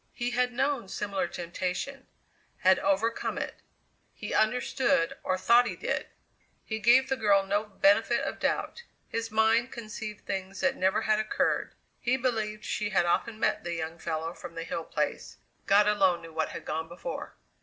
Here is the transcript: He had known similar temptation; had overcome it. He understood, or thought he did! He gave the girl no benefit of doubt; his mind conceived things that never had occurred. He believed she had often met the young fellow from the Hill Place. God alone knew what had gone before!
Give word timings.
He 0.15 0.31
had 0.31 0.51
known 0.51 0.87
similar 0.89 1.27
temptation; 1.27 2.07
had 2.61 2.79
overcome 2.79 3.37
it. 3.37 3.61
He 4.15 4.33
understood, 4.33 5.15
or 5.21 5.37
thought 5.37 5.67
he 5.67 5.75
did! 5.75 6.07
He 6.65 6.79
gave 6.79 7.07
the 7.07 7.15
girl 7.15 7.45
no 7.45 7.65
benefit 7.65 8.21
of 8.21 8.39
doubt; 8.39 8.81
his 9.09 9.29
mind 9.29 9.71
conceived 9.71 10.25
things 10.25 10.59
that 10.61 10.75
never 10.75 11.01
had 11.03 11.19
occurred. 11.19 11.75
He 11.99 12.17
believed 12.17 12.65
she 12.65 12.89
had 12.89 13.05
often 13.05 13.39
met 13.39 13.63
the 13.63 13.75
young 13.75 13.99
fellow 13.99 14.33
from 14.33 14.55
the 14.55 14.63
Hill 14.63 14.85
Place. 14.85 15.37
God 15.67 15.87
alone 15.87 16.23
knew 16.23 16.33
what 16.33 16.49
had 16.49 16.65
gone 16.65 16.87
before! 16.87 17.35